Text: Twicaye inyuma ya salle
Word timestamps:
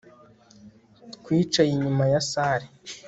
Twicaye 1.15 1.69
inyuma 1.73 2.03
ya 2.11 2.21
salle 2.29 2.67